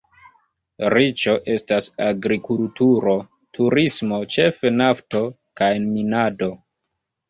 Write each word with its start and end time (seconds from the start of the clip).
Riĉo 0.93 1.35
estas 1.57 1.91
agrikulturo, 2.07 3.15
turismo, 3.61 4.23
ĉefe 4.39 4.77
nafto 4.83 5.27
kaj 5.63 5.75
minado. 5.97 6.55